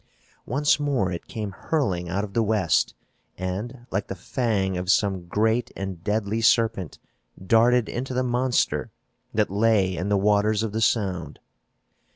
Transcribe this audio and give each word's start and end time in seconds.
Once 0.47 0.79
more, 0.79 1.11
it 1.11 1.27
came 1.27 1.51
hurling 1.51 2.09
out 2.09 2.23
of 2.23 2.33
the 2.33 2.41
west 2.41 2.95
and, 3.37 3.85
like 3.91 4.07
the 4.07 4.15
fang 4.15 4.75
of 4.75 4.89
some 4.89 5.27
great 5.27 5.69
and 5.75 6.03
deadly 6.03 6.41
serpent, 6.41 6.97
darted 7.39 7.87
into 7.87 8.11
the 8.15 8.23
monster 8.23 8.89
that 9.31 9.51
lay 9.51 9.95
in 9.95 10.09
the 10.09 10.17
waters 10.17 10.63
of 10.63 10.71
the 10.71 10.81
Sound. 10.81 11.37